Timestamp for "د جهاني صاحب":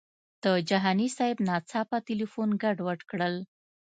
0.43-1.37